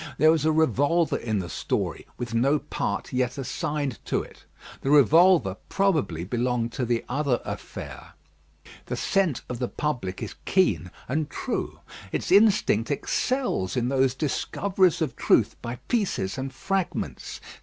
There 0.17 0.31
was 0.31 0.45
a 0.45 0.51
revolver 0.51 1.15
in 1.17 1.37
the 1.37 1.47
story, 1.47 2.07
with 2.17 2.33
no 2.33 2.57
part 2.57 3.13
yet 3.13 3.37
assigned 3.37 3.99
to 4.05 4.23
it. 4.23 4.45
The 4.81 4.89
revolver, 4.89 5.57
probably, 5.69 6.23
belonged 6.23 6.71
to 6.71 6.85
the 6.87 7.05
other 7.07 7.39
affair. 7.45 8.13
The 8.87 8.95
scent 8.95 9.43
of 9.47 9.59
the 9.59 9.67
public 9.67 10.23
is 10.23 10.33
keen 10.45 10.89
and 11.07 11.29
true. 11.29 11.81
Its 12.11 12.31
instinct 12.31 12.89
excels 12.89 13.77
in 13.77 13.89
those 13.89 14.15
discoveries 14.15 15.03
of 15.03 15.15
truth 15.15 15.55
by 15.61 15.75
pieces 15.87 16.35
and 16.35 16.51
fragments. 16.51 17.39